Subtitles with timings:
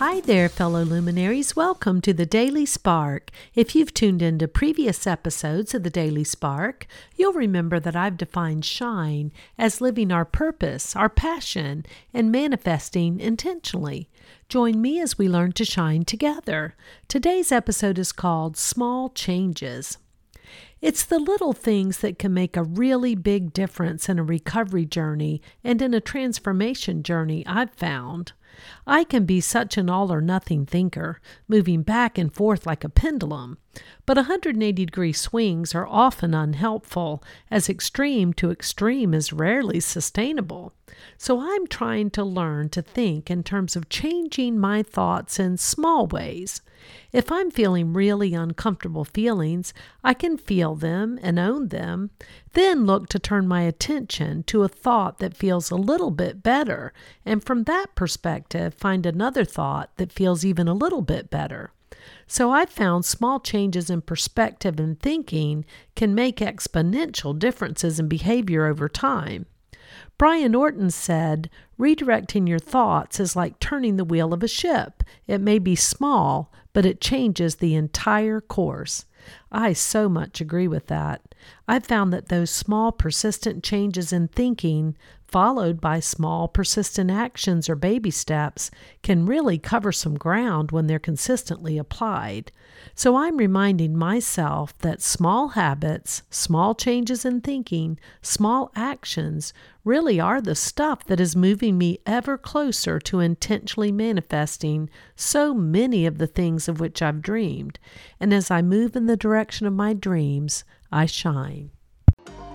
[0.00, 1.54] Hi there, fellow luminaries.
[1.54, 3.30] Welcome to the Daily Spark.
[3.54, 6.86] If you've tuned into previous episodes of the Daily Spark,
[7.16, 14.08] you'll remember that I've defined shine as living our purpose, our passion, and manifesting intentionally.
[14.48, 16.74] Join me as we learn to shine together.
[17.06, 19.98] Today's episode is called Small Changes.
[20.80, 25.42] It's the little things that can make a really big difference in a recovery journey
[25.62, 28.32] and in a transformation journey, I've found.
[28.86, 32.88] I can be such an all or nothing thinker, moving back and forth like a
[32.88, 33.58] pendulum.
[34.04, 40.72] But 180 degree swings are often unhelpful, as extreme to extreme is rarely sustainable.
[41.16, 46.08] So I'm trying to learn to think in terms of changing my thoughts in small
[46.08, 46.62] ways.
[47.12, 52.10] If I'm feeling really uncomfortable feelings, I can feel them and own them,
[52.54, 56.92] then look to turn my attention to a thought that feels a little bit better,
[57.24, 61.70] and from that perspective, find another thought that feels even a little bit better.
[62.26, 65.64] So I've found small changes in perspective and thinking
[65.96, 69.46] can make exponential differences in behavior over time.
[70.16, 75.02] Brian Orton said, Redirecting your thoughts is like turning the wheel of a ship.
[75.26, 79.06] It may be small, but it changes the entire course.
[79.50, 81.34] I so much agree with that.
[81.66, 87.76] I've found that those small, persistent changes in thinking, followed by small, persistent actions or
[87.76, 88.70] baby steps,
[89.02, 92.50] can really cover some ground when they're consistently applied.
[92.94, 99.52] So I'm reminding myself that small habits, small changes in thinking, small actions
[99.84, 106.06] really are the stuff that is moving me ever closer to intentionally manifesting so many
[106.06, 107.78] of the things of which I've dreamed.
[108.18, 111.70] And as I move in the direction of my dreams, I shine.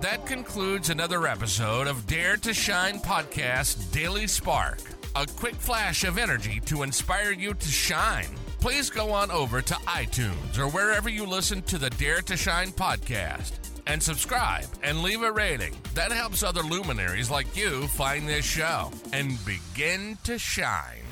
[0.00, 4.80] That concludes another episode of Dare to Shine Podcast Daily Spark.
[5.14, 8.28] A quick flash of energy to inspire you to shine.
[8.60, 12.72] Please go on over to iTunes or wherever you listen to the Dare to Shine
[12.72, 15.74] podcast and subscribe and leave a rating.
[15.94, 21.02] That helps other luminaries like you find this show and begin to shine.